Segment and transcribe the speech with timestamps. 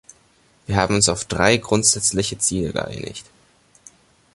[0.65, 3.27] Wir haben uns auf drei grundsätzliche Ziele geeinigt.